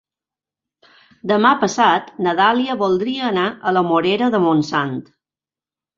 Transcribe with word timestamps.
Demà 1.31 1.51
passat 1.65 2.09
na 2.27 2.35
Dàlia 2.41 2.79
voldria 2.81 3.27
anar 3.31 3.47
a 3.61 3.75
la 3.79 3.87
Morera 3.91 4.31
de 4.37 4.45
Montsant. 4.47 4.99